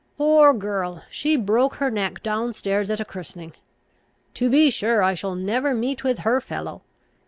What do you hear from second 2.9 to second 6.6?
a christening. To be sure I shall never meet with her